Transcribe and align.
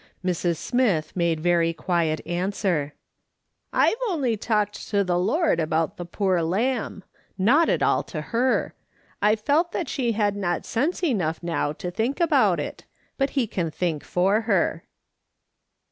Mrs. 0.25 0.55
Smith 0.57 1.15
made 1.15 1.39
very 1.39 1.73
quiet 1.73 2.25
answer:" 2.25 2.95
I've 3.71 3.93
only 4.09 4.35
talked 4.35 4.89
to 4.89 5.03
the 5.03 5.19
Lord 5.19 5.59
about 5.59 5.97
the 5.97 6.05
poor 6.07 6.41
lamb; 6.41 7.03
not 7.37 7.69
at 7.69 7.83
all 7.83 8.01
to 8.05 8.19
her. 8.33 8.73
I 9.21 9.35
felt 9.35 9.73
that 9.73 9.87
she 9.87 10.13
had 10.13 10.35
not 10.35 10.65
sense 10.65 11.03
enough 11.03 11.43
now 11.43 11.71
to 11.73 11.91
think 11.91 12.19
about 12.19 12.59
it, 12.59 12.83
but 13.19 13.29
he 13.37 13.45
can 13.45 13.69
think 13.69 14.03
for 14.03 14.41
her." 14.41 14.85